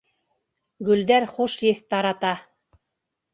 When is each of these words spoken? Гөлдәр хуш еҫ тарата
Гөлдәр 0.87 1.27
хуш 1.33 1.59
еҫ 1.67 1.83
тарата 1.95 2.33